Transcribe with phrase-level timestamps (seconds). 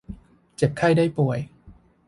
[0.55, 1.39] เจ็บไข้ได้ป่วย